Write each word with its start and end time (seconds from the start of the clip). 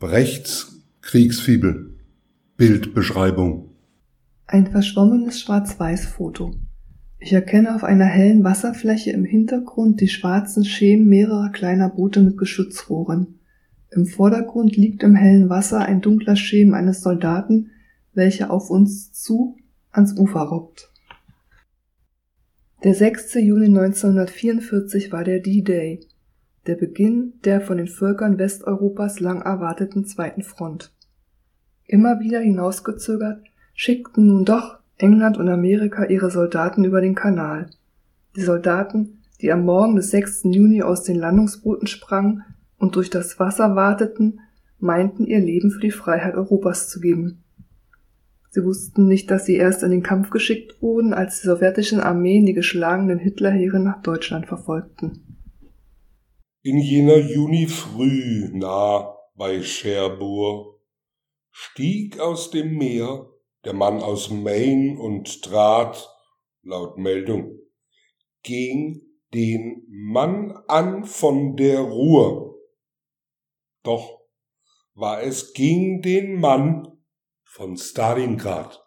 Brechts 0.00 0.80
Kriegsfibel. 1.00 1.98
Bildbeschreibung. 2.56 3.70
Ein 4.46 4.68
verschwommenes 4.68 5.40
Schwarz-Weiß-Foto. 5.40 6.54
Ich 7.18 7.32
erkenne 7.32 7.74
auf 7.74 7.82
einer 7.82 8.04
hellen 8.04 8.44
Wasserfläche 8.44 9.10
im 9.10 9.24
Hintergrund 9.24 10.00
die 10.00 10.06
schwarzen 10.06 10.64
Schemen 10.64 11.08
mehrerer 11.08 11.50
kleiner 11.50 11.88
Boote 11.88 12.22
mit 12.22 12.38
Geschützrohren. 12.38 13.40
Im 13.90 14.06
Vordergrund 14.06 14.76
liegt 14.76 15.02
im 15.02 15.16
hellen 15.16 15.48
Wasser 15.48 15.80
ein 15.80 16.00
dunkler 16.00 16.36
Schemen 16.36 16.74
eines 16.74 17.00
Soldaten, 17.00 17.72
welcher 18.14 18.52
auf 18.52 18.70
uns 18.70 19.12
zu 19.12 19.56
ans 19.90 20.16
Ufer 20.16 20.42
robbt. 20.42 20.92
Der 22.84 22.94
6. 22.94 23.34
Juni 23.34 23.66
1944 23.66 25.10
war 25.10 25.24
der 25.24 25.40
D-Day, 25.40 26.06
der 26.68 26.76
Beginn 26.76 27.32
der 27.44 27.62
von 27.62 27.78
den 27.78 27.88
Völkern 27.88 28.38
Westeuropas 28.38 29.20
lang 29.20 29.40
erwarteten 29.40 30.04
Zweiten 30.04 30.42
Front. 30.42 30.92
Immer 31.86 32.20
wieder 32.20 32.40
hinausgezögert, 32.40 33.42
schickten 33.72 34.26
nun 34.26 34.44
doch 34.44 34.78
England 34.98 35.38
und 35.38 35.48
Amerika 35.48 36.04
ihre 36.04 36.30
Soldaten 36.30 36.84
über 36.84 37.00
den 37.00 37.14
Kanal. 37.14 37.70
Die 38.36 38.42
Soldaten, 38.42 39.22
die 39.40 39.50
am 39.50 39.64
Morgen 39.64 39.96
des 39.96 40.10
6. 40.10 40.42
Juni 40.44 40.82
aus 40.82 41.04
den 41.04 41.16
Landungsbooten 41.16 41.86
sprangen 41.86 42.44
und 42.76 42.96
durch 42.96 43.08
das 43.08 43.40
Wasser 43.40 43.74
warteten, 43.74 44.40
meinten 44.78 45.24
ihr 45.24 45.40
Leben 45.40 45.70
für 45.70 45.80
die 45.80 45.90
Freiheit 45.90 46.34
Europas 46.34 46.90
zu 46.90 47.00
geben. 47.00 47.42
Sie 48.50 48.62
wussten 48.62 49.08
nicht, 49.08 49.30
dass 49.30 49.46
sie 49.46 49.56
erst 49.56 49.82
in 49.82 49.90
den 49.90 50.02
Kampf 50.02 50.28
geschickt 50.28 50.82
wurden, 50.82 51.14
als 51.14 51.40
die 51.40 51.46
sowjetischen 51.46 52.00
Armeen 52.00 52.44
die 52.44 52.54
geschlagenen 52.54 53.18
Hitlerheere 53.18 53.80
nach 53.80 54.02
Deutschland 54.02 54.46
verfolgten. 54.46 55.37
In 56.68 56.80
jener 56.80 57.16
Junifrüh 57.16 58.50
nah 58.52 59.16
bei 59.34 59.62
Cherbourg 59.62 60.78
stieg 61.50 62.20
aus 62.20 62.50
dem 62.50 62.76
Meer 62.76 63.26
der 63.64 63.72
Mann 63.72 64.02
aus 64.02 64.28
Maine 64.28 64.98
und 65.00 65.42
trat, 65.42 66.14
laut 66.60 66.98
Meldung, 66.98 67.58
ging 68.42 69.00
den 69.32 69.86
Mann 69.88 70.62
an 70.66 71.04
von 71.04 71.56
der 71.56 71.80
Ruhr. 71.80 72.60
Doch 73.82 74.20
war 74.92 75.22
es 75.22 75.54
gegen 75.54 76.02
den 76.02 76.38
Mann 76.38 77.02
von 77.44 77.78
Stalingrad. 77.78 78.86